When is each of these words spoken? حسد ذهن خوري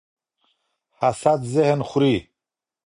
حسد 0.99 1.39
ذهن 1.55 1.79
خوري 1.89 2.17